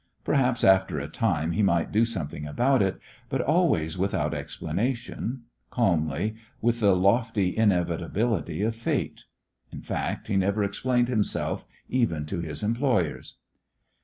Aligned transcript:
Perhaps 0.23 0.63
after 0.63 0.97
a 0.97 1.07
time 1.07 1.51
he 1.51 1.61
might 1.61 1.91
do 1.91 2.05
something 2.05 2.47
about 2.47 2.81
it, 2.81 2.99
but 3.29 3.39
always 3.39 3.99
without 3.99 4.33
explanation, 4.33 5.43
calmly, 5.69 6.37
with 6.59 6.79
the 6.79 6.95
lofty 6.95 7.55
inevitability 7.55 8.63
of 8.63 8.75
fate. 8.75 9.25
In 9.71 9.83
fact, 9.83 10.27
he 10.27 10.37
never 10.37 10.63
explained 10.63 11.07
himself, 11.07 11.67
even 11.87 12.25
to 12.25 12.39
his 12.39 12.63
employers. 12.63 13.35